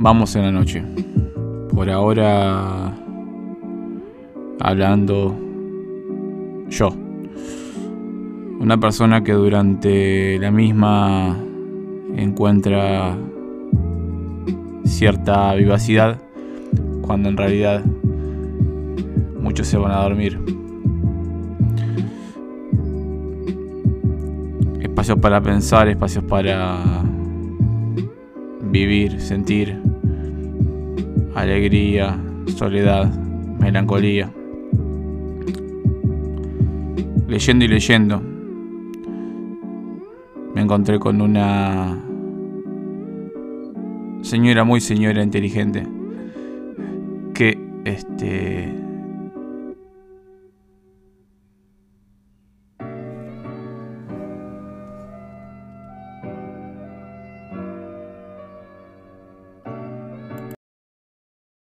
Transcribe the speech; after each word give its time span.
Vamos 0.00 0.36
en 0.36 0.42
la 0.42 0.52
noche. 0.52 0.80
Por 1.74 1.90
ahora 1.90 2.94
hablando 4.60 5.36
yo. 6.68 6.90
Una 8.60 8.78
persona 8.78 9.24
que 9.24 9.32
durante 9.32 10.38
la 10.38 10.52
misma 10.52 11.36
encuentra 12.14 13.16
cierta 14.84 15.52
vivacidad 15.54 16.20
cuando 17.02 17.28
en 17.28 17.36
realidad 17.36 17.84
muchos 19.40 19.66
se 19.66 19.78
van 19.78 19.90
a 19.90 20.02
dormir. 20.02 20.38
Espacios 24.80 25.18
para 25.18 25.40
pensar, 25.40 25.88
espacios 25.88 26.22
para 26.22 27.02
vivir, 28.70 29.20
sentir 29.20 29.88
alegría, 31.40 32.18
soledad, 32.56 33.12
melancolía. 33.60 34.30
Leyendo 37.26 37.64
y 37.64 37.68
leyendo, 37.68 38.22
me 40.54 40.62
encontré 40.62 40.98
con 40.98 41.20
una 41.20 42.02
señora 44.22 44.64
muy 44.64 44.80
señora 44.80 45.22
inteligente 45.22 45.86
que 47.34 47.58
este 47.84 48.87